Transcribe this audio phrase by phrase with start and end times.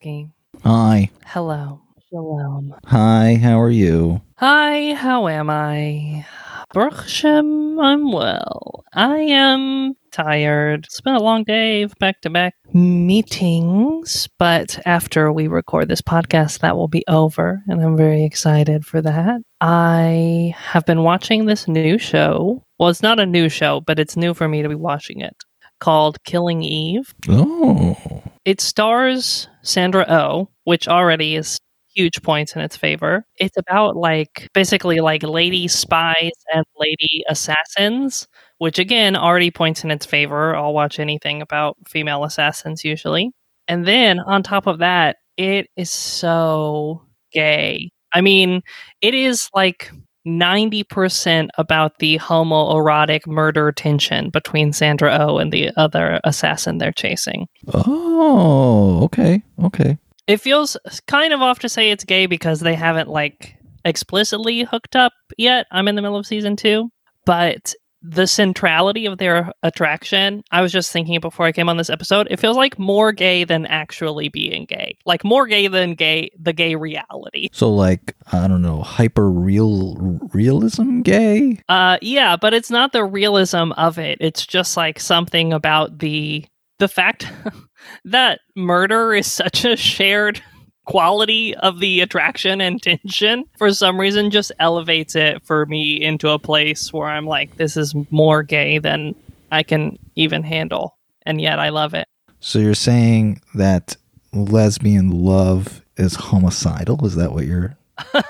[0.00, 0.30] Wachowski.
[0.64, 1.10] Hi.
[1.26, 1.80] Hello.
[2.08, 2.74] Shalom.
[2.86, 4.20] Hi, how are you?
[4.38, 6.26] Hi, how am I?
[6.72, 8.84] Baruch I'm well.
[8.92, 10.84] I am tired.
[10.84, 16.02] It's been a long day of back to back meetings, but after we record this
[16.02, 19.40] podcast, that will be over, and I'm very excited for that.
[19.60, 22.64] I have been watching this new show.
[22.78, 25.36] Well, it's not a new show, but it's new for me to be watching it
[25.80, 27.14] called Killing Eve.
[27.28, 28.22] Oh.
[28.50, 31.56] It stars Sandra Oh, which already is
[31.94, 33.24] huge points in its favor.
[33.36, 38.26] It's about like basically like lady spies and lady assassins,
[38.58, 40.56] which again already points in its favor.
[40.56, 43.30] I'll watch anything about female assassins usually.
[43.68, 47.88] And then on top of that, it is so gay.
[48.12, 48.62] I mean,
[49.00, 49.92] it is like
[50.26, 57.46] 90% about the homoerotic murder tension between Sandra Oh and the other assassin they're chasing.
[57.72, 59.42] Oh, okay.
[59.64, 59.98] Okay.
[60.26, 60.76] It feels
[61.06, 65.66] kind of off to say it's gay because they haven't like explicitly hooked up yet.
[65.72, 66.90] I'm in the middle of season 2,
[67.24, 71.90] but the centrality of their attraction, I was just thinking before I came on this
[71.90, 74.96] episode, it feels like more gay than actually being gay.
[75.04, 77.48] Like more gay than gay the gay reality.
[77.52, 79.96] So like, I don't know, hyper real
[80.32, 81.60] realism gay?
[81.68, 84.18] Uh yeah, but it's not the realism of it.
[84.20, 86.44] It's just like something about the
[86.78, 87.26] the fact
[88.04, 90.42] that murder is such a shared
[90.86, 96.28] quality of the attraction and tension for some reason just elevates it for me into
[96.28, 99.14] a place where I'm like, this is more gay than
[99.52, 100.96] I can even handle.
[101.26, 102.08] And yet I love it.
[102.40, 103.96] So you're saying that
[104.32, 107.04] lesbian love is homicidal?
[107.06, 107.76] Is that what you're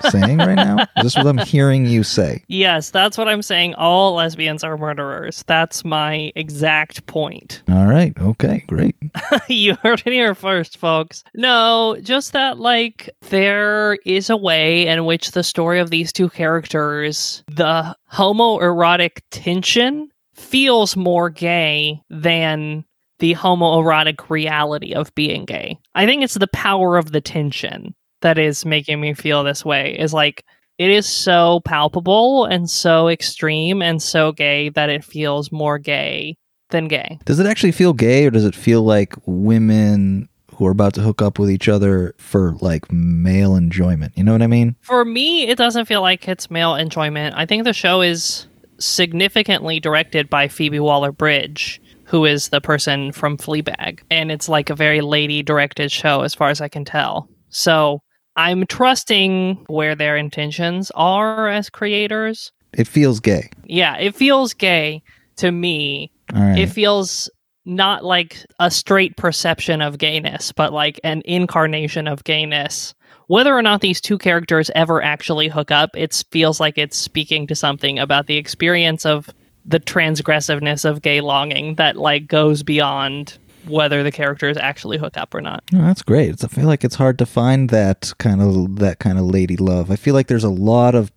[0.09, 0.77] saying right now?
[0.97, 2.43] This is this what I'm hearing you say?
[2.47, 3.75] Yes, that's what I'm saying.
[3.75, 5.43] All lesbians are murderers.
[5.47, 7.63] That's my exact point.
[7.69, 8.13] All right.
[8.19, 8.63] Okay.
[8.67, 8.95] Great.
[9.47, 11.23] you heard it here first, folks.
[11.35, 16.29] No, just that, like, there is a way in which the story of these two
[16.29, 22.83] characters, the homoerotic tension, feels more gay than
[23.19, 25.77] the homoerotic reality of being gay.
[25.93, 29.97] I think it's the power of the tension that is making me feel this way.
[29.99, 30.45] Is like,
[30.77, 36.37] it is so palpable and so extreme and so gay that it feels more gay
[36.69, 37.19] than gay.
[37.25, 41.01] Does it actually feel gay or does it feel like women who are about to
[41.01, 44.13] hook up with each other for like male enjoyment?
[44.15, 44.75] You know what I mean?
[44.81, 47.35] For me, it doesn't feel like it's male enjoyment.
[47.35, 48.47] I think the show is
[48.79, 54.01] significantly directed by Phoebe Waller Bridge, who is the person from Fleabag.
[54.09, 57.29] And it's like a very lady directed show, as far as I can tell.
[57.49, 58.01] So
[58.35, 62.51] I'm trusting where their intentions are as creators.
[62.73, 63.49] It feels gay.
[63.65, 65.03] Yeah, it feels gay
[65.37, 66.11] to me.
[66.33, 66.59] Right.
[66.59, 67.29] It feels
[67.65, 72.93] not like a straight perception of gayness, but like an incarnation of gayness.
[73.27, 77.47] Whether or not these two characters ever actually hook up, it feels like it's speaking
[77.47, 79.29] to something about the experience of
[79.65, 83.37] the transgressiveness of gay longing that like goes beyond
[83.67, 85.63] whether the characters actually hook up or not.
[85.73, 86.29] Oh, that's great.
[86.29, 89.57] It's, I feel like it's hard to find that kind of that kind of lady
[89.57, 89.91] love.
[89.91, 91.11] I feel like there's a lot of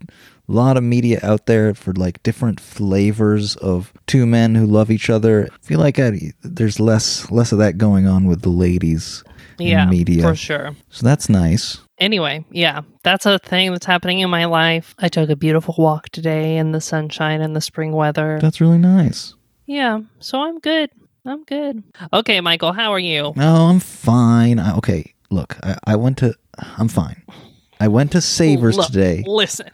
[0.46, 5.08] lot of media out there for like different flavors of two men who love each
[5.08, 5.48] other.
[5.52, 9.24] I feel like I, there's less less of that going on with the ladies
[9.58, 10.22] Yeah, in media.
[10.22, 10.76] for sure.
[10.90, 11.80] So that's nice.
[11.98, 14.94] Anyway, yeah, that's a thing that's happening in my life.
[14.98, 18.38] I took a beautiful walk today in the sunshine and the spring weather.
[18.42, 19.34] That's really nice.
[19.66, 20.90] Yeah, so I'm good.
[21.26, 21.82] I'm good.
[22.12, 23.32] Okay, Michael, how are you?
[23.36, 24.58] No, I'm fine.
[24.58, 26.34] I, okay, look, I, I went to.
[26.58, 27.22] I'm fine.
[27.80, 29.24] I went to Savers Look, today.
[29.26, 29.70] Listen.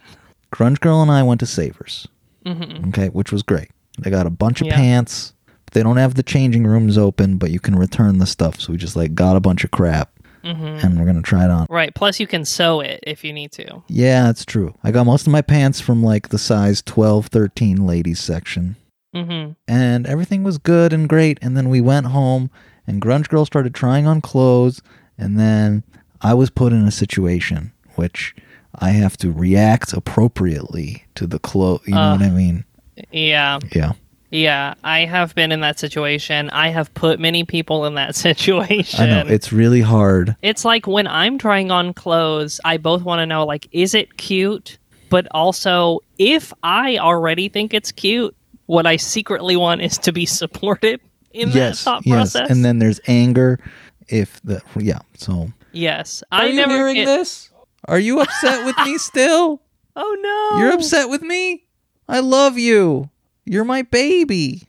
[0.53, 2.07] Grunge Girl and I went to Savers.
[2.45, 3.69] hmm Okay, which was great.
[3.99, 4.75] They got a bunch of Yeah.
[4.75, 5.33] pants.
[5.73, 8.59] They don't have the changing rooms open, but you can return the stuff.
[8.59, 10.11] So we just like got a bunch of crap,
[10.43, 10.49] hmm
[10.81, 11.67] and we're gonna try it on.
[11.69, 11.93] Right.
[11.93, 13.83] Plus, you can sew it if you need to.
[13.87, 14.73] Yeah, that's true.
[14.83, 18.75] I got most of my pants from like the size 12, 13 ladies section.
[19.13, 21.37] Hmm and everything was good and great.
[21.41, 22.49] And then we went home,
[22.87, 24.81] and Grunge Girl started trying on clothes,
[25.17, 25.83] and then
[26.21, 28.33] I was put in a situation which
[28.75, 31.81] I have to react appropriately to the clothes.
[31.87, 32.11] You know Uh.
[32.13, 32.63] what I mean?
[33.11, 33.59] Yeah.
[33.75, 33.93] Yeah.
[34.29, 34.75] Yeah.
[34.83, 36.49] I have been in that situation.
[36.51, 39.01] I have put many people in that situation.
[39.03, 40.35] I know it's really hard.
[40.41, 44.15] It's like when I'm trying on clothes, I both want to know like is it
[44.17, 44.77] cute,
[45.09, 48.33] but also if I already think it's cute,
[48.71, 51.01] what I secretly want is to be supported
[51.31, 52.15] in yes, that thought yes.
[52.31, 52.49] process.
[52.49, 53.59] And then there's anger.
[54.07, 57.49] If the yeah, so yes, are I you never hearing get- this?
[57.89, 59.61] Are you upset with me still?
[59.97, 60.17] Oh
[60.53, 60.59] no.
[60.59, 61.65] You're upset with me?
[62.07, 63.09] I love you.
[63.45, 64.63] You're my baby.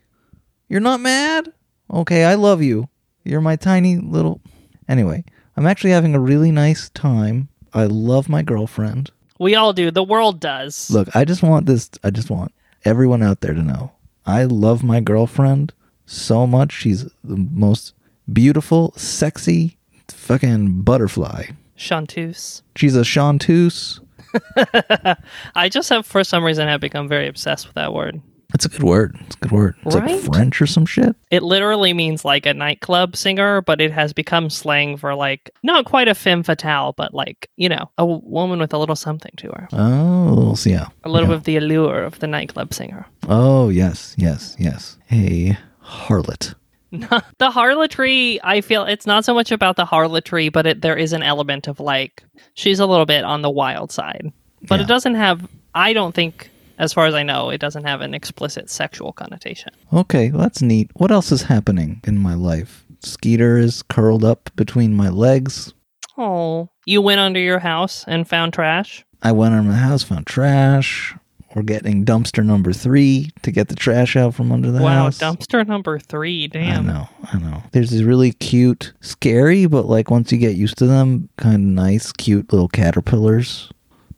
[0.69, 1.53] You're not mad?
[1.89, 2.89] Okay, I love you.
[3.23, 4.41] You're my tiny little.
[4.89, 5.25] Anyway,
[5.57, 7.49] I'm actually having a really nice time.
[7.73, 9.13] I love my girlfriend.
[9.39, 9.93] We all do.
[9.93, 10.91] The world does.
[10.91, 11.89] Look, I just want this.
[12.03, 12.53] I just want
[12.85, 13.93] everyone out there to know
[14.25, 15.73] I love my girlfriend
[16.07, 16.73] so much.
[16.73, 17.95] She's the most
[18.33, 21.47] beautiful, sexy, fucking butterfly.
[21.77, 22.63] Chanteuse.
[22.77, 24.01] She's a chanteuse.
[25.55, 28.21] I just have, for some reason, have become very obsessed with that word.
[28.55, 29.17] It's a good word.
[29.27, 29.75] It's a good word.
[29.87, 30.11] It's Right?
[30.11, 31.17] like French or some shit.
[31.31, 35.85] It literally means like a nightclub singer, but it has become slang for like not
[35.87, 39.33] quite a femme fatale, but like you know a w- woman with a little something
[39.39, 40.87] to her, Oh, so yeah.
[41.05, 41.33] a little Yeah.
[41.35, 43.07] bit of the allure of the nightclub singer.
[43.29, 44.99] Oh, yes, yes, yes.
[45.11, 46.55] A harlot.
[47.39, 51.15] the harlotry, I feel it's not so much about the harlotry, but it, there is
[51.15, 52.23] an element of like
[52.55, 54.31] she's a little bit on the wild side,
[54.69, 54.85] but Yeah.
[54.85, 55.49] it doesn't have.
[55.75, 56.51] I don't think,
[56.83, 59.73] as far as I know, it doesn't have an explicit sexual connotation.
[59.93, 60.91] Okay, well, that's neat.
[60.95, 62.85] What else is happening in my life?
[62.99, 65.73] Skeeter is curled up between my legs.
[66.19, 69.05] Oh, you went under your house and found trash.
[69.23, 71.15] I went under my house, found trash.
[71.55, 75.19] We're getting dumpster number three to get the trash out from under the wow, house.
[75.19, 76.49] dumpster number three.
[76.49, 76.91] Damn.
[76.91, 77.63] I know, I know.
[77.71, 81.61] There's these really cute, scary, but like once you get used to them, kind of
[81.61, 83.71] nice, cute little caterpillars.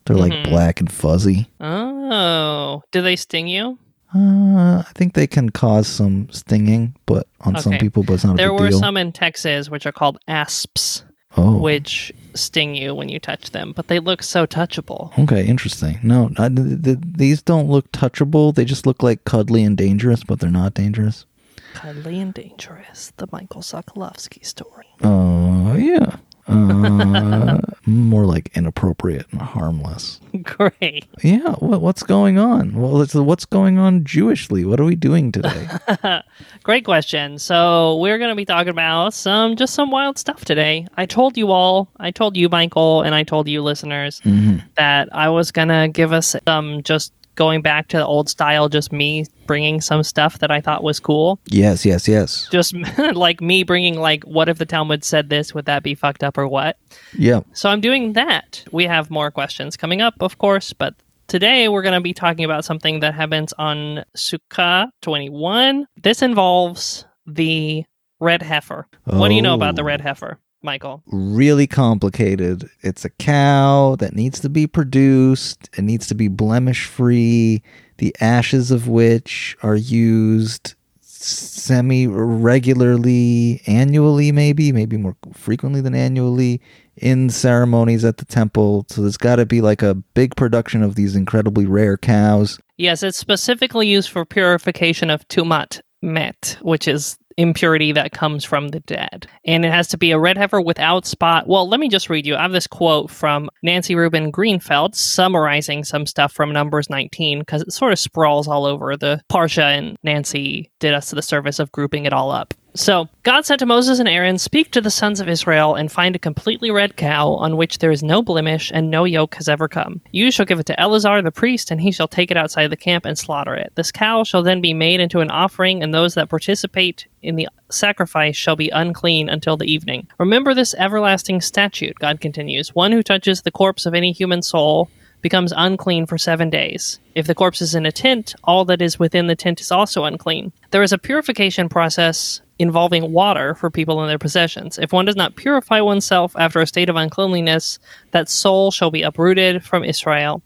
[0.06, 0.48] They're like Mhm.
[0.50, 1.48] black and fuzzy.
[1.60, 3.78] Oh, do they sting you?
[4.14, 8.34] Uh, I think they can cause some stinging, but on some people, but it's not
[8.34, 8.78] a There were deal.
[8.78, 11.02] some in Texas which are called asps,
[11.36, 15.10] oh, which sting you when you touch them, but they look so touchable.
[15.18, 15.98] okay, interesting.
[16.04, 18.54] No, I, th- th- these don't look touchable.
[18.54, 21.26] They just look like cuddly and dangerous, but they're not dangerous.
[21.72, 23.12] Cuddly and dangerous.
[23.16, 24.86] The Michael Sokolovsky story.
[25.02, 26.16] Oh, yeah.
[26.46, 30.20] Uh, more like inappropriate and harmless.
[30.42, 31.06] Great.
[31.22, 32.74] Yeah, what, what's going on?
[32.74, 34.64] Well, what's going on Jewishly.
[34.64, 35.68] What are we doing today?
[36.62, 37.38] Great question.
[37.38, 40.86] So we're going to be talking about some just some wild stuff today.
[40.96, 45.08] I told you all, I told you, Michael, and I told you, listeners, hmm that
[45.14, 48.92] I was going to give us some just going back to the old style, just
[48.92, 51.38] me bringing some stuff that I thought was cool.
[51.46, 52.48] Yes, yes, yes.
[52.50, 52.74] Just
[53.14, 55.54] like me bringing, like, what if the Talmud said this?
[55.54, 56.76] Would that be fucked up or what?
[57.16, 57.40] Yeah.
[57.52, 58.64] So I'm doing that.
[58.72, 60.94] We have more questions coming up, of course, but
[61.28, 65.86] today we're going to be talking about something that happens on Sukkah 21.
[66.02, 67.84] This involves the
[68.20, 68.86] red heifer.
[69.04, 69.86] What do you know about the Oh.
[69.86, 71.02] red heifer, Michael?
[71.06, 72.68] Really complicated.
[72.80, 75.68] It's a cow that needs to be produced.
[75.76, 77.62] It needs to be blemish free.
[77.98, 86.60] The ashes of which are used semi regularly, annually, maybe, maybe more frequently than annually
[86.96, 88.86] in ceremonies at the temple.
[88.88, 92.58] So there's got to be like a big production of these incredibly rare cows.
[92.76, 98.68] Yes, it's specifically used for purification of tumat met, which is impurity that comes from
[98.68, 99.26] the dead.
[99.44, 101.46] And it has to be a red heifer without spot.
[101.46, 102.36] Well, let me just read you.
[102.36, 107.62] I have this quote from Nancy Rubin Greenfeld summarizing some stuff from Numbers 19 because
[107.62, 111.72] it sort of sprawls all over the Parsha, and Nancy did us the service of
[111.72, 112.54] grouping it all up.
[112.76, 116.16] So, God said to Moses and Aaron, Speak to the sons of Israel and find
[116.16, 119.68] a completely red cow on which there is no blemish and no yoke has ever
[119.68, 120.00] come.
[120.10, 122.76] You shall give it to Eleazar the priest, and he shall take it outside the
[122.76, 123.72] camp and slaughter it.
[123.76, 127.48] This cow shall then be made into an offering, and those that participate in the
[127.70, 130.08] sacrifice shall be unclean until the evening.
[130.18, 132.74] Remember this everlasting statute, God continues.
[132.74, 134.90] One who touches the corpse of any human soul
[135.24, 137.00] becomes unclean for seven days.
[137.14, 140.04] If the corpse is in a tent, all that is within the tent is also
[140.04, 140.52] unclean.
[140.70, 144.78] There is a purification process involving water for people and their possessions.
[144.78, 147.78] If one does not purify oneself after a state of uncleanliness,
[148.12, 150.42] that soul shall be uprooted from Israel.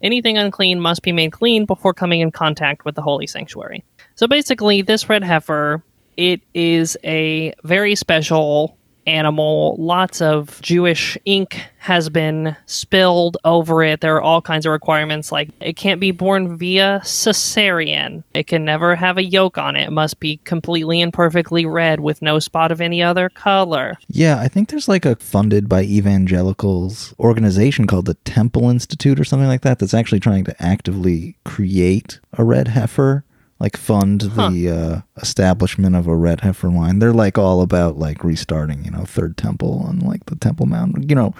[0.00, 3.84] Anything unclean must be made clean before coming in contact with the holy sanctuary.
[4.14, 5.82] So basically, this red heifer,
[6.16, 9.76] it is a very special animal.
[9.78, 14.00] Lots of Jewish ink has been spilled over it.
[14.00, 18.22] There are all kinds of requirements like it can't be born via cesarean.
[18.34, 19.88] It can never have a yoke on it.
[19.88, 23.96] It must be completely and perfectly red with no spot of any other color.
[24.08, 29.24] Yeah, I think there's like a funded by evangelicals organization called the Temple Institute or
[29.24, 33.24] something like that that's actually trying to actively create a red heifer,
[33.62, 34.50] like fund Huh.
[34.50, 36.98] the uh, establishment of a red heifer line.
[36.98, 41.08] They're like all about like restarting, you know, Third Temple and like the Temple Mount,
[41.08, 41.32] you know,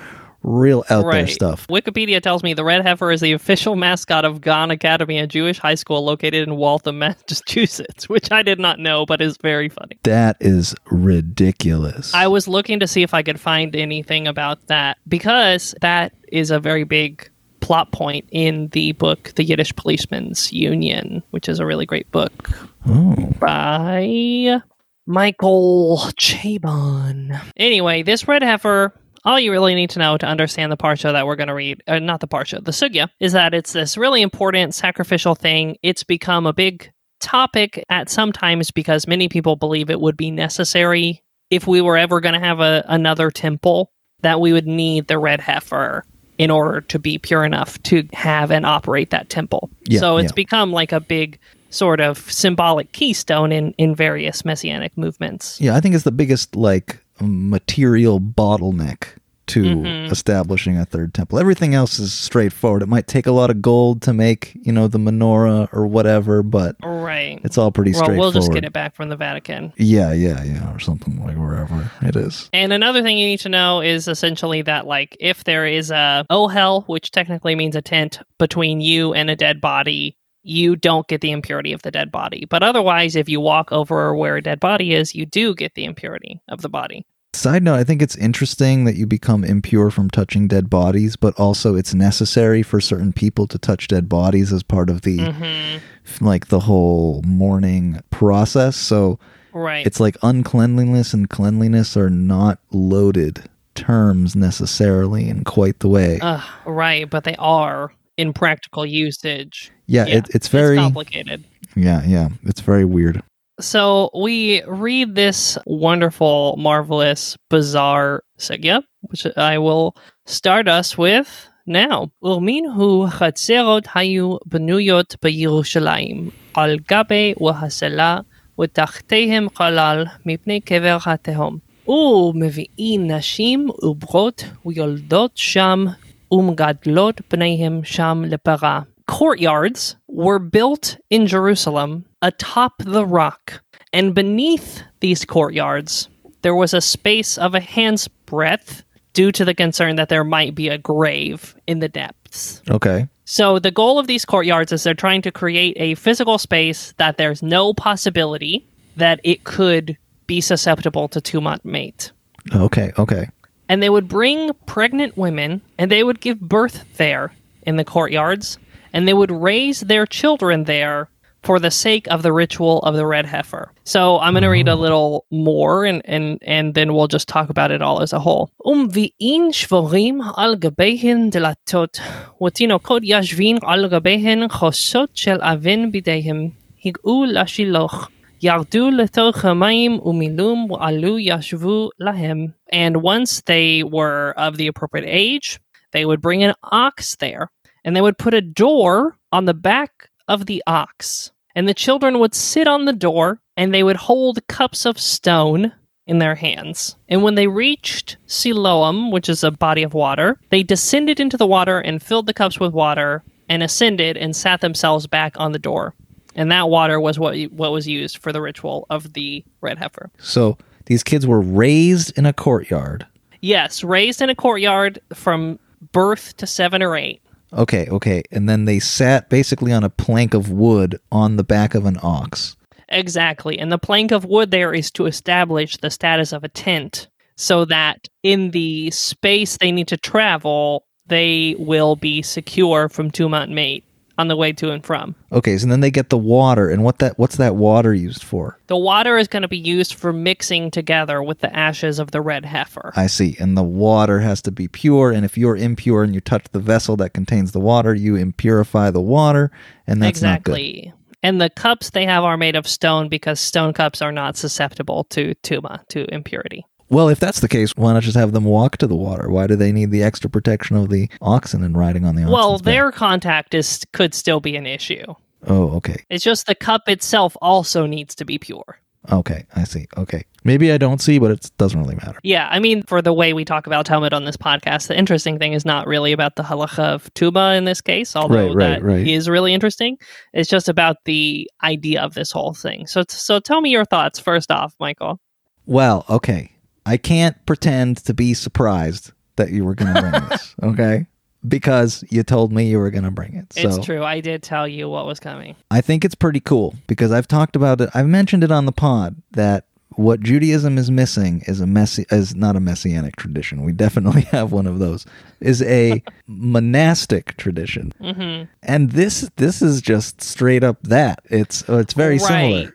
[0.44, 1.66] real out there stuff.
[1.68, 5.58] Wikipedia tells me the red heifer is the official mascot of Gann Academy, a Jewish
[5.58, 9.98] high school located in Waltham, Massachusetts, which I did not know, but is very funny.
[10.04, 12.14] That is ridiculous.
[12.14, 16.50] I was looking to see if I could find anything about that because that is
[16.50, 17.28] a very big
[17.62, 22.50] plot point in the book The Yiddish Policeman's Union, which is a really great book
[22.86, 24.60] oh, by
[25.06, 27.40] Michael Chabon.
[27.56, 28.92] Anyway, this red heifer
[29.24, 31.82] all you really need to know to understand the parsha that we're going to read,
[31.86, 35.76] uh, not the parsha, the sugya, is that it's this really important sacrificial thing.
[35.82, 36.90] It's become a big
[37.20, 41.96] topic at some times because many people believe it would be necessary if we were
[41.96, 43.92] ever going to have a, another temple
[44.22, 46.04] that we would need the red heifer
[46.38, 49.70] in order to be pure enough to have and operate that temple.
[49.84, 50.36] Yeah, so it's yeah.
[50.36, 51.38] become like a big
[51.70, 55.60] sort of symbolic keystone in in various messianic movements.
[55.60, 59.08] Yeah, I think it's the biggest like material bottleneck
[59.52, 60.10] to Mhm.
[60.10, 61.38] establishing a third temple.
[61.38, 62.82] Everything else is straightforward.
[62.82, 66.42] It might take a lot of gold to make, you know, the menorah or whatever,
[66.42, 67.40] but Right.
[67.44, 68.34] it's all pretty Well, straightforward.
[68.34, 69.72] we'll just get it back from the Vatican.
[69.76, 72.48] Yeah, yeah, yeah, or something like wherever it is.
[72.52, 76.24] And another thing you need to know is essentially that, like, if there is a
[76.30, 81.20] ohel, which technically means a tent between you and a dead body, you don't get
[81.20, 82.46] the impurity of the dead body.
[82.50, 85.84] But otherwise, if you walk over where a dead body is, you do get the
[85.84, 87.06] impurity of the body.
[87.34, 91.38] Side note, I think it's interesting that you become impure from touching dead bodies, but
[91.40, 95.78] also it's necessary for certain people to touch dead bodies as part of the hmm
[96.20, 98.76] like the whole mourning process.
[98.76, 99.18] So
[99.54, 99.86] Right.
[99.86, 106.18] it's like uncleanliness and cleanliness are not loaded terms necessarily in quite the way.
[106.20, 109.70] Ugh, right, but they are in practical usage.
[109.86, 111.44] yeah, yeah, it, it's very complicated.
[111.76, 113.22] yeah, yeah, it's very weird.
[113.62, 119.94] So we read this wonderful, marvelous, bizarre sugya, which I will
[120.26, 121.48] start us with.
[121.64, 128.24] Now, Urmin hu chatzerot hayu benuyot beYerushalayim al gabe wahasela
[128.58, 135.94] utachtehem chalal mipnei kever hatehom u mevi'in nashim ubrot uyoldot sham
[136.32, 138.86] umgadlot bneihem sham leparah.
[139.06, 146.08] Courtyards were built in Jerusalem atop the rock, and beneath these courtyards
[146.42, 150.54] there was a space of a hand's breadth due to the concern that there might
[150.54, 152.62] be a grave in the depths.
[152.70, 153.06] Okay.
[153.24, 157.16] So the goal of these courtyards is they're trying to create a physical space that
[157.16, 158.66] there's no possibility
[158.96, 162.10] that it could be susceptible to tumat met.
[162.54, 163.28] Okay, okay.
[163.68, 167.32] And they would bring pregnant women and they would give birth there
[167.62, 168.58] in the courtyards
[168.93, 171.09] and they would raise their children there
[171.43, 173.71] for the sake of the ritual of the red heifer.
[173.83, 177.49] So I'm going to read a little more and, and, and then we'll just talk
[177.49, 178.49] about it all as a whole.
[178.65, 181.99] ומביאים שבורים על גביהן דלתות,
[182.43, 186.49] ותינוקות ישבין על גביהן חוסות של אבן בידיהם,
[186.85, 188.09] הגעו לשילוח.
[188.41, 192.47] ירדו לתוך המים ומילום ועלו ישבו להם.
[192.73, 195.59] And once they were of the appropriate age,
[195.91, 197.49] they would bring an ox there,
[197.84, 201.32] and they would put a door on the back of the ox.
[201.54, 205.72] And the children would sit on the door, and they would hold cups of stone
[206.06, 206.96] in their hands.
[207.08, 211.46] And when they reached Siloam, which is a body of water, they descended into the
[211.46, 215.58] water and filled the cups with water, and ascended and sat themselves back on the
[215.58, 215.94] door.
[216.34, 220.10] And that water was what what was used for the ritual of the red heifer.
[220.18, 223.06] So these kids were raised in a courtyard.
[223.40, 225.58] Yes, raised in a courtyard from
[225.92, 227.21] birth to seven or eight.
[227.54, 228.22] Okay, okay.
[228.30, 231.98] And then they sat basically on a plank of wood on the back of an
[232.02, 232.56] ox.
[232.88, 233.58] Exactly.
[233.58, 237.64] And the plank of wood there is to establish the status of a tent so
[237.66, 243.82] that in the space they need to travel, they will be secure from tumat met
[244.18, 245.14] on the way to and from.
[245.32, 248.58] Okay, so then they get the water, and what that what's that water used for?
[248.66, 252.20] The water is going to be used for mixing together with the ashes of the
[252.20, 252.92] red heifer.
[252.96, 253.36] I see.
[253.38, 256.60] And the water has to be pure, and if you're impure and you touch the
[256.60, 259.50] vessel that contains the water, you impurify the water,
[259.86, 260.52] and that's not good.
[260.52, 260.92] exactly.
[261.24, 265.04] And the cups they have are made of stone because stone cups are not susceptible
[265.10, 266.66] to tuma, to impurity.
[266.92, 269.30] Well, if that's the case, why not just have them walk to the water?
[269.30, 272.32] Why do they need the extra protection of the oxen and riding on the oxen?
[272.34, 275.14] Well, their contact is could still be an issue.
[275.46, 276.04] Oh, okay.
[276.10, 278.78] It's just the cup itself also needs to be pure.
[279.10, 279.86] Okay, I see.
[279.96, 280.24] Okay.
[280.44, 282.20] Maybe I don't see, but it doesn't really matter.
[282.22, 285.38] Yeah, I mean, for the way we talk about Talmud on this podcast, the interesting
[285.38, 288.68] thing is not really about the halacha of tuma in this case, although Right, right,
[288.68, 289.08] that right.
[289.08, 289.96] is really interesting.
[290.34, 292.86] It's just about the idea of this whole thing.
[292.86, 295.18] So, so tell me your thoughts first off, Michael.
[295.64, 296.51] Well, okay.
[296.86, 301.06] I can't pretend to be surprised that you were going to bring this, okay?
[301.46, 303.52] Because you told me you were going to bring it.
[303.52, 304.04] So It's true.
[304.04, 305.56] I did tell you what was coming.
[305.70, 307.90] I think it's pretty cool because I've talked about it.
[307.94, 309.64] I've mentioned it on the pod that
[309.96, 313.62] what Judaism is missing is a messi- is not a messianic tradition.
[313.62, 315.04] We definitely have one of those.
[315.40, 321.20] Is a monastic tradition, hmm and this this is just straight up that.
[321.26, 322.72] It's uh, it's very similar.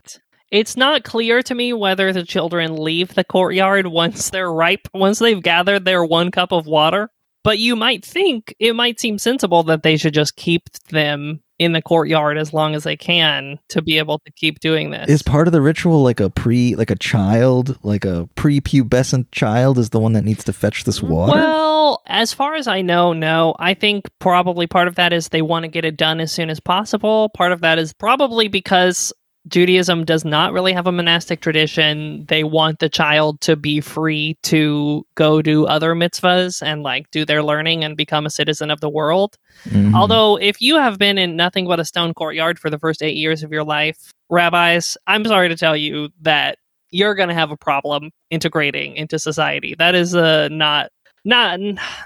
[0.51, 5.19] It's not clear to me whether the children leave the courtyard once they're ripe, once
[5.19, 7.09] they've gathered their one cup of water.
[7.43, 11.71] But you might think it might seem sensible that they should just keep them in
[11.71, 15.09] the courtyard as long as they can to be able to keep doing this.
[15.09, 19.77] Is part of the ritual like a pre, like a child, like a prepubescent child
[19.77, 21.33] is the one that needs to fetch this water?
[21.33, 23.55] Well, as far as I know, no.
[23.59, 26.49] I think probably part of that is they want to get it done as soon
[26.49, 27.29] as possible.
[27.29, 29.13] Part of that is probably because
[29.47, 32.25] Judaism does not really have a monastic tradition.
[32.27, 37.25] They want the child to be free to go do other mitzvahs and like do
[37.25, 39.37] their learning and become a citizen of the world.
[39.65, 39.95] Mhm.
[39.95, 43.15] Although, if you have been in nothing but a stone courtyard for the first eight
[43.15, 43.97] years of your life,
[44.29, 46.57] rabbis, I'm sorry to tell you that
[46.91, 49.75] you're going to have a problem integrating into society.
[49.77, 50.91] That is uh, not
[51.25, 51.59] not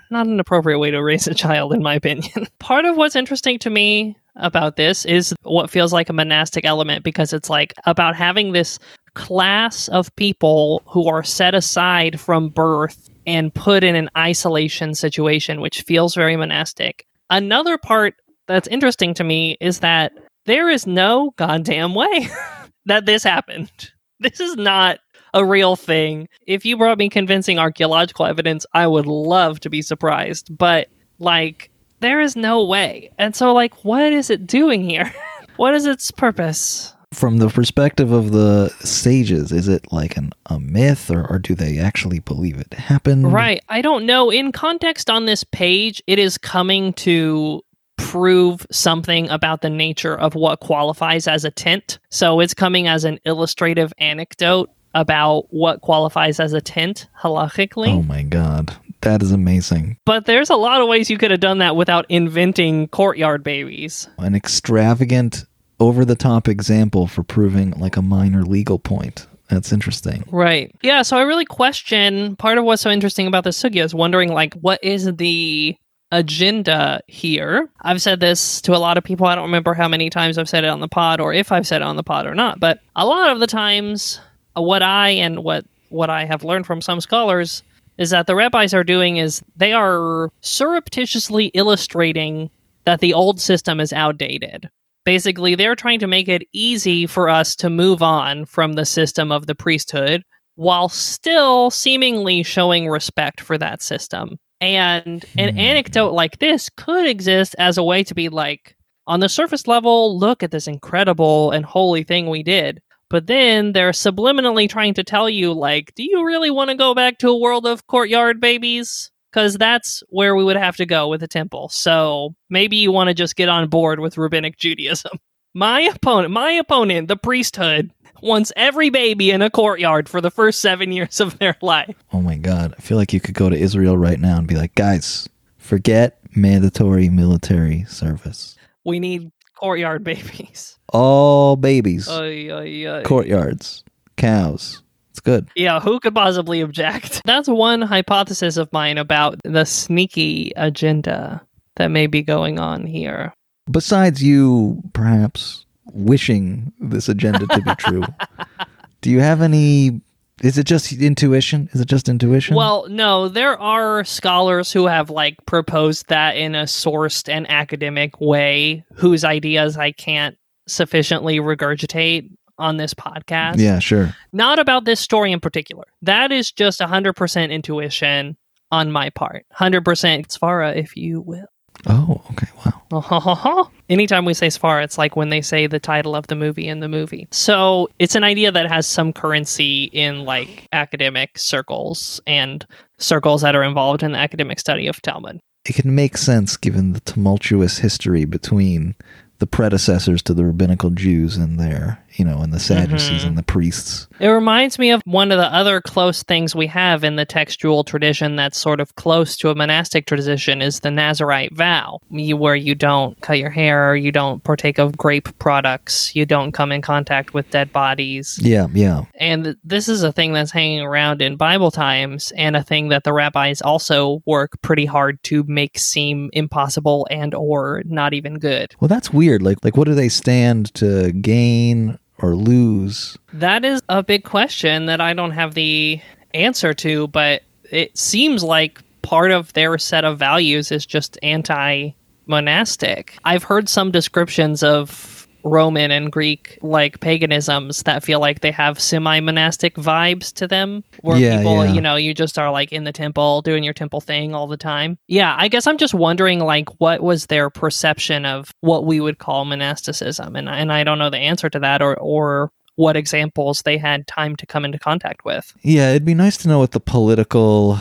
[0.10, 2.48] not an appropriate way to raise a child, in my opinion.
[2.60, 7.04] Part of what's interesting to me about this is what feels like a monastic element
[7.04, 8.80] because it's like about having this
[9.14, 15.62] class of people who are set aside from birth and put in an isolation situation,
[15.62, 17.06] which feels very monastic.
[17.30, 18.16] Another part
[18.48, 20.14] that's interesting to me is that
[20.46, 22.28] there is no goddamn way
[22.86, 23.72] that this happened.
[24.20, 25.00] This is not
[25.34, 26.28] a real thing.
[26.48, 30.56] If you brought me convincing archaeological evidence, I would love to be surprised.
[30.56, 31.71] But, like,
[32.02, 33.12] there is no way.
[33.18, 35.14] And so, like, what is it doing here?
[35.56, 36.94] what is its purpose?
[37.14, 41.56] From the perspective of the sages, is it like an, a myth or, or do
[41.56, 43.32] they actually believe it happened?
[43.32, 43.62] Right.
[43.70, 44.30] I don't know.
[44.30, 47.64] In context on this page, it is coming to
[47.98, 52.00] prove something about the nature of what qualifies as a tent.
[52.10, 57.90] So it's coming as an illustrative anecdote about what qualifies as a tent halachically.
[57.90, 58.76] Oh my god.
[59.02, 59.98] That is amazing.
[60.06, 64.08] But there's a lot of ways you could have done that without inventing courtyard babies.
[64.18, 65.46] An extravagant,
[65.82, 69.26] over the top example for proving like a minor legal point.
[69.50, 70.24] That's interesting.
[70.32, 70.74] Right.
[70.82, 74.32] Yeah, so I really question part of what's so interesting about the sugya is wondering
[74.32, 75.76] like what is the
[76.12, 77.68] agenda here.
[77.82, 79.26] I've said this to a lot of people.
[79.26, 81.68] I don't remember how many times I've said it on the pod or if I've
[81.68, 84.22] said it on the pod or not, but a lot of the times
[84.54, 87.64] what I and what what I have learned from some scholars
[88.02, 92.50] is that the rabbis are doing is they are surreptitiously illustrating
[92.86, 94.70] that the old system is outdated.
[95.06, 99.32] Basically, they're trying to make it easy for us to move on from the system
[99.32, 100.24] of the priesthood
[100.56, 104.38] while still seemingly showing respect for that system.
[104.60, 105.60] And an Hmm.
[105.60, 108.76] anecdote like this could exist as a way to be like,
[109.08, 112.80] on the surface level, look at this incredible and holy thing we did.
[113.12, 116.96] But then they're subliminally trying to tell you, like, do you really want to go
[116.96, 119.12] back to a world of courtyard babies?
[119.30, 121.68] Because that's where we would have to go with the temple.
[121.68, 125.12] So maybe you want to just get on board with rabbinic Judaism.
[125.54, 130.62] My opponent, my opponent, the priesthood, wants every baby in a courtyard for the first
[130.62, 131.94] seven years of their life.
[132.14, 132.74] Oh my god.
[132.78, 136.20] I feel like you could go to Israel right now and be like, guys, forget
[136.34, 138.56] mandatory military service.
[138.86, 140.78] We need courtyard babies.
[140.94, 143.04] All babies, Oy, oy, oy.
[143.04, 143.84] courtyards,
[144.18, 144.84] cows.
[145.12, 145.48] It's good.
[145.56, 147.22] Yeah, who could possibly object?
[147.26, 151.42] That's one hypothesis of mine about the sneaky agenda
[151.78, 153.34] that may be going on here.
[153.70, 158.04] Besides you perhaps wishing this agenda to be true,
[159.02, 160.02] do you have any
[160.42, 161.70] is it just intuition?
[161.72, 162.56] Is it just intuition?
[162.56, 168.20] Well, no, there are scholars who have like proposed that in a sourced and academic
[168.20, 173.58] way whose ideas I can't sufficiently regurgitate on this podcast.
[173.58, 174.16] yeah, sure.
[174.34, 175.86] Not about this story in particular.
[176.04, 178.38] That is just 100% intuition
[178.72, 179.46] on my part.
[179.56, 179.84] 100%
[180.28, 181.48] Svara, if you will.
[181.88, 182.48] Oh, okay.
[183.90, 186.80] Anytime we say Svara, it's like when they say the title of the movie in
[186.80, 187.28] the movie.
[187.32, 192.66] So it's an idea that has some currency in like academic circles and
[192.98, 195.40] circles that are involved in the academic study of Talmud.
[195.66, 198.96] It can make sense given the tumultuous history between
[199.40, 203.28] the predecessors to the rabbinical Jews and their, you know, and the Sadducees Mhm.
[203.28, 204.08] and the priests.
[204.20, 207.84] It reminds me of one of the other close things we have in the textual
[207.84, 212.76] tradition that's sort of close to a monastic tradition is the Nazarite vow, where you
[212.76, 217.34] don't cut your hair, you don't partake of grape products, you don't come in contact
[217.34, 218.40] with dead bodies.
[218.42, 219.04] Yeah, yeah.
[219.20, 223.04] And this is a thing that's hanging around in Bible times and a thing that
[223.04, 228.76] the rabbis also work pretty hard to make seem impossible and or not even good.
[228.80, 229.42] Well, that's weird.
[229.42, 233.18] Like like what do they stand to gain or lose?
[233.34, 236.02] That is a big question that I don't have the
[236.34, 241.92] answer to, but it seems like part of their set of values is just anti
[242.28, 243.18] monastic.
[243.26, 248.80] I've heard some descriptions of Roman and Greek like paganisms that feel like they have
[248.80, 251.74] semi monastic vibes to them, where Yeah, people, yeah.
[251.74, 254.58] you know, you just are like in the temple doing your temple thing all the
[254.58, 254.98] time.
[255.08, 259.18] Yeah, I guess I'm just wondering like what was their perception of what we would
[259.20, 263.62] call monasticism, and and I don't know the answer to that, or or what examples
[263.64, 265.54] they had time to come into contact with.
[265.62, 267.80] Yeah, it'd be nice to know what the political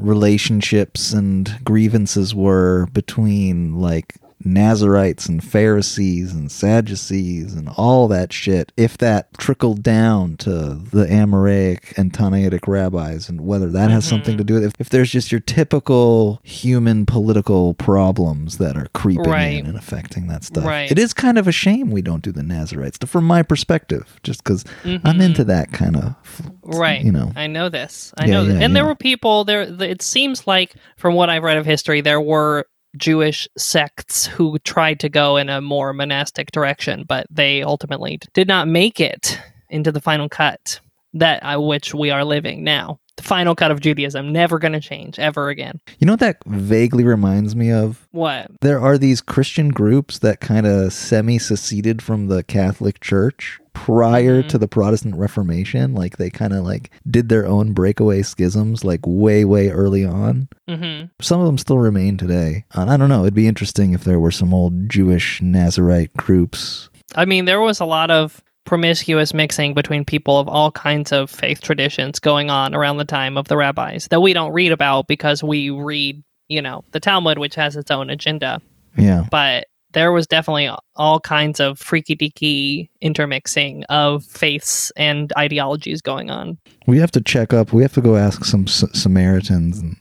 [0.00, 8.72] relationships and grievances were between like Nazarites and Pharisees and Sadducees and all that shit,
[8.76, 14.36] if that trickled down to the Amoraic and Tannaitic rabbis, and whether that has something
[14.36, 14.74] to do with it.
[14.78, 19.58] If there's just your typical human political problems that are creeping Right.
[19.60, 20.90] in and affecting that stuff, Right.
[20.90, 24.42] it is kind of a shame we don't do the Nazarites, from my perspective, just
[24.44, 26.70] because I'm into that kind of, Mm-hmm.
[26.78, 27.02] Right.
[27.02, 27.32] you know.
[27.36, 28.12] I know this.
[28.16, 28.54] I Yeah, know this.
[28.58, 29.62] yeah, And there were people there.
[29.62, 35.00] It seems like, from what I've read of history, there were Jewish sects who tried
[35.00, 39.90] to go in a more monastic direction, but they ultimately did not make it into
[39.92, 40.80] the final cut
[41.14, 42.98] that uh, which we are living now.
[43.16, 45.80] The final cut of Judaism never going to change ever again.
[45.98, 48.08] You know what that vaguely reminds me of?
[48.10, 48.50] What?
[48.62, 54.42] There are these Christian groups that kind of semi seceded from the Catholic Church prior
[54.42, 54.48] Mhm.
[54.48, 55.94] to the Protestant Reformation.
[55.94, 60.48] Like they kind of like did their own breakaway schisms like way, way early on.
[60.68, 62.64] hmm Some of them still remain today.
[62.74, 63.22] And I don't know.
[63.22, 66.88] It'd be interesting if there were some old Jewish Nazarite groups.
[67.16, 71.28] I mean, there was a lot of promiscuous mixing between people of all kinds of
[71.28, 75.08] faith traditions going on around the time of the rabbis that we don't read about
[75.08, 78.60] because we read, you know, the Talmud, which has its own agenda.
[78.96, 79.24] Yeah.
[79.30, 86.30] But there was definitely all kinds of freaky deaky intermixing of faiths and ideologies going
[86.30, 86.58] on.
[86.86, 87.72] We have to check up.
[87.72, 89.78] We have to go ask some S- Samaritans.
[89.78, 89.96] And,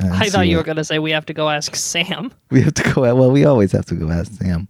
[0.00, 2.32] I thought you were going to say we have to go ask Sam.
[2.50, 3.00] We have to go.
[3.02, 4.68] Well, we always have to go ask Sam.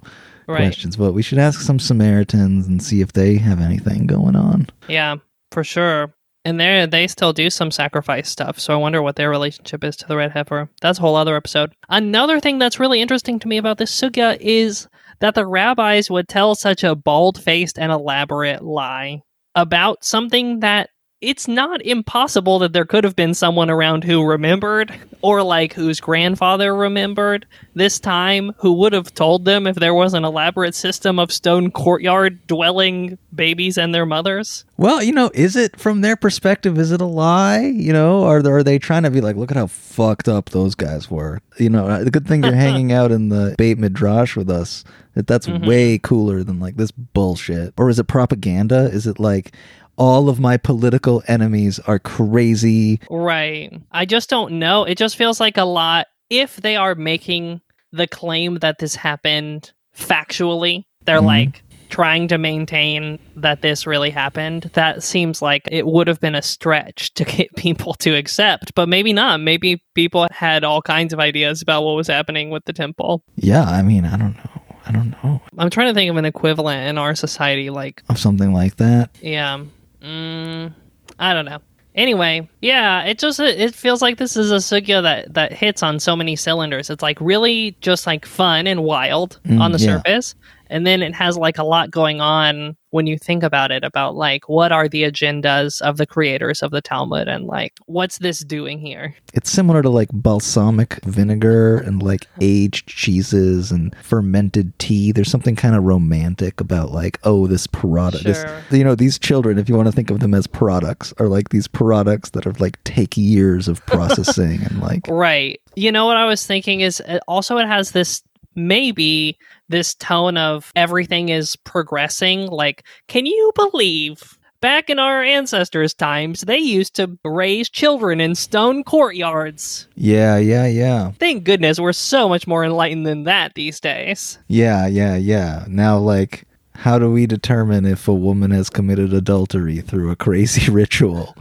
[0.49, 0.59] Right.
[0.59, 4.69] questions, but we should ask some Samaritans and see if they have anything going on.
[4.87, 5.17] Yeah,
[5.51, 6.15] for sure.
[6.47, 9.97] And they they still do some sacrifice stuff, so I wonder what their relationship is
[9.97, 10.71] to the red heifer.
[10.81, 11.75] That's a whole other episode.
[11.89, 14.87] Another thing that's really interesting to me about this sugya is
[15.19, 19.23] that the rabbis would tell such a bald faced and elaborate lie
[19.57, 20.91] about something that
[21.27, 25.99] it's not impossible that there could have been someone around who remembered or like whose
[25.99, 31.19] grandfather remembered this time who would have told them if there was an elaborate system
[31.19, 34.65] of stone courtyard dwelling babies and their mothers.
[34.77, 36.79] Well, you know, is it from their perspective?
[36.79, 37.61] Is it a lie?
[37.63, 40.77] You know, or are they trying to be like, look at how fucked up those
[40.77, 41.41] guys were?
[41.59, 44.85] You know, uh, the good thing you're hanging out in the Beit Midrash with us.
[45.15, 45.67] That that's Mhm.
[45.67, 47.73] way cooler than like this bullshit.
[47.79, 48.91] Or is it propaganda?
[48.93, 49.53] Is it like
[49.97, 53.01] all of my political enemies are crazy?
[53.11, 53.73] Right.
[53.93, 54.85] I just don't know.
[54.85, 56.07] It just feels like a lot.
[56.31, 57.61] If they are making
[57.93, 61.25] the claim that this happened factually, they're Mhm.
[61.27, 64.69] like trying to maintain that this really happened.
[64.75, 68.89] That seems like it would have been a stretch to get people to accept, but
[68.89, 69.41] maybe not.
[69.41, 73.23] Maybe people had all kinds of ideas about what was happening with the temple.
[73.37, 74.63] Yeah, I mean, I don't know.
[74.89, 78.19] I don't know I'm trying to think of an equivalent in our society like of
[78.21, 79.11] something like that.
[79.21, 79.65] Yeah.
[80.07, 80.73] Mm,
[81.19, 81.59] I don't know.
[81.95, 85.99] Anyway, yeah, it just it feels like this is a sugya that that hits on
[85.99, 86.91] so many cylinders.
[86.91, 89.97] It's like really just like fun and wild Mm, on the yeah.
[89.97, 90.35] surface,
[90.69, 94.17] and then it has like a lot going on when you think about it about
[94.17, 98.41] like what are the agendas of the creators of the Talmud and like what's this
[98.41, 99.15] doing here?
[99.35, 105.13] It's similar to like balsamic vinegar and like aged cheeses and fermented tea.
[105.13, 108.25] There's something kind of romantic about like, oh, this product.
[108.25, 108.63] This, Sure.
[108.71, 111.51] you know, these children, if you want to think of them as products, are like
[111.51, 115.61] these products that are like take years of processing and like, Right.
[115.75, 118.23] You know what I was thinking is uh, also it has this
[118.57, 119.39] maybe
[119.69, 122.47] this tone of everything is progressing.
[122.47, 128.35] Like, can you believe back in our ancestors' times they used to raise children in
[128.35, 129.87] stone courtyards?
[129.95, 134.39] yeah, yeah, yeah, Thank goodness we're so much more enlightened than that these days.
[134.49, 135.65] yeah, yeah, yeah.
[135.69, 136.45] Now, like,
[136.79, 141.37] how do we determine if a woman has committed adultery through a crazy ritual?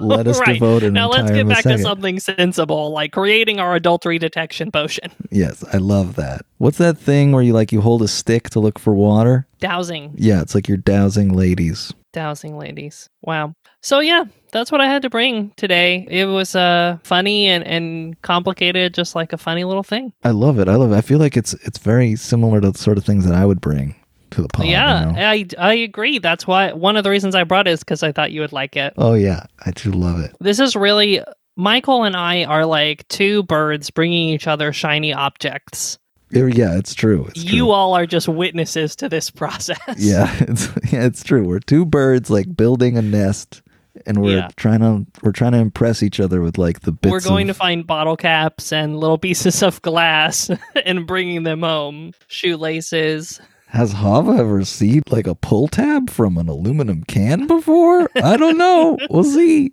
[0.00, 0.54] Let us Right.
[0.54, 5.10] devote an Now let's get back to something sensible, like creating our adultery detection potion.
[5.30, 6.42] Yes, I love that.
[6.58, 9.46] What's that thing where you like you hold a stick to look for water?
[9.58, 10.12] Dowsing.
[10.16, 11.92] Yeah, it's like you're dowsing ladies.
[12.12, 13.08] dowsing ladies.
[13.22, 13.54] Wow.
[13.82, 16.06] So yeah, that's what I had to bring today.
[16.08, 20.12] It was uh funny and, and complicated, just like a funny little thing.
[20.24, 20.68] I love it.
[20.68, 20.96] I love it.
[20.96, 23.60] I feel like it's it's very similar to the sort of things that I would
[23.60, 23.95] bring
[24.30, 24.66] to the pod.
[24.66, 25.20] yeah, you know?
[25.62, 26.18] I I agree.
[26.18, 28.52] That's why one of the reasons I brought it is because I thought you would
[28.52, 28.92] like it.
[28.96, 30.34] Oh yeah, I do love it.
[30.40, 31.20] This is really
[31.56, 35.98] Michael and I are like two birds bringing each other shiny objects
[36.30, 37.26] Yeah, it's true.
[37.30, 37.70] It's You true.
[37.70, 39.78] all are just witnesses to this process.
[39.96, 41.44] Yeah, it's yeah, it's true.
[41.46, 43.62] We're two birds like building a nest,
[44.04, 44.48] and we're Yeah.
[44.56, 47.10] trying to we're trying to impress each other with like the bits.
[47.10, 50.50] We're going of, to find bottle caps and little pieces of glass
[50.84, 52.12] and bringing them home.
[52.28, 53.40] Shoelaces.
[53.68, 58.08] Has Hava ever seen like a pull tab from an aluminum can before?
[58.16, 58.96] I don't know.
[59.10, 59.72] We'll see.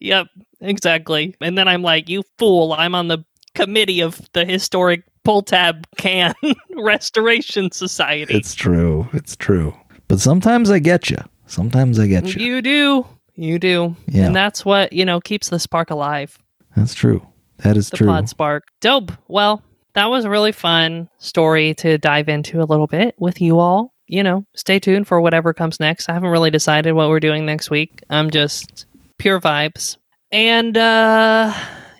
[0.00, 0.26] Yep,
[0.60, 1.34] exactly.
[1.40, 3.24] And then I'm like, you fool, I'm on the
[3.54, 6.34] committee of the historic pull tab can
[6.76, 8.34] restoration society.
[8.34, 9.08] It's true.
[9.12, 9.74] It's true.
[10.08, 11.18] But sometimes I get you.
[11.46, 12.44] Sometimes I get you.
[12.44, 13.06] you do.
[13.34, 13.96] You do.
[14.06, 14.26] Yeah.
[14.26, 16.38] And that's what, you know, keeps the spark alive.
[16.76, 17.26] That's true.
[17.58, 18.06] That is The true.
[18.08, 18.64] pod spark.
[18.80, 19.12] Dope.
[19.28, 19.62] Well,
[19.96, 23.94] that was a really fun story to dive into a little bit with you all.
[24.06, 26.10] You know, stay tuned for whatever comes next.
[26.10, 28.02] I haven't really decided what we're doing next week.
[28.10, 28.84] I'm just
[29.16, 29.96] pure vibes.
[30.30, 31.52] And uh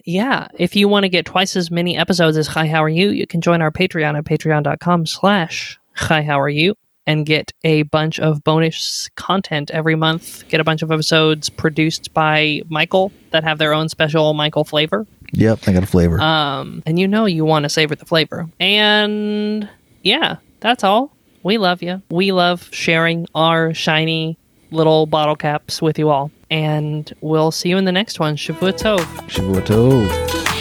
[0.05, 3.11] yeah, if you want to get twice as many episodes as Hi How Are You,
[3.11, 7.83] you can join our Patreon at patreon.com slash Hi How Are You and get a
[7.83, 10.47] bunch of bonus content every month.
[10.49, 15.07] Get a bunch of episodes produced by Michael that have their own special Michael flavor.
[15.33, 16.21] Yep, I got a flavor.
[16.21, 18.49] Um, and you know you want to savor the flavor.
[18.61, 19.69] And
[20.03, 21.12] yeah, that's all.
[21.42, 22.03] We love you.
[22.11, 24.38] We love sharing our shiny
[24.71, 26.31] little bottle caps with you all.
[26.51, 28.37] And we'll see you in the next one.
[28.37, 28.99] Shavua Tov.
[29.29, 30.56] Shavuot Tov.